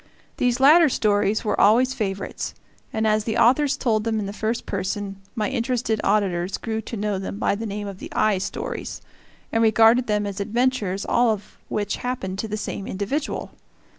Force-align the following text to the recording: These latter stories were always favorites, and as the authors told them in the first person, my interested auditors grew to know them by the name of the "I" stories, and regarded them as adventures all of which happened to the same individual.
These 0.37 0.59
latter 0.59 0.89
stories 0.89 1.45
were 1.45 1.61
always 1.61 1.93
favorites, 1.93 2.55
and 2.91 3.05
as 3.05 3.25
the 3.25 3.37
authors 3.37 3.77
told 3.77 4.03
them 4.03 4.19
in 4.19 4.25
the 4.25 4.33
first 4.33 4.65
person, 4.65 5.17
my 5.35 5.47
interested 5.47 6.01
auditors 6.03 6.57
grew 6.57 6.81
to 6.81 6.97
know 6.97 7.19
them 7.19 7.37
by 7.37 7.53
the 7.53 7.67
name 7.67 7.87
of 7.87 7.99
the 7.99 8.11
"I" 8.11 8.39
stories, 8.39 9.03
and 9.51 9.61
regarded 9.61 10.07
them 10.07 10.25
as 10.25 10.39
adventures 10.39 11.05
all 11.05 11.29
of 11.29 11.55
which 11.69 11.97
happened 11.97 12.39
to 12.39 12.47
the 12.47 12.57
same 12.57 12.87
individual. 12.87 13.51